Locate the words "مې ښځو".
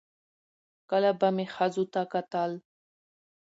1.35-1.83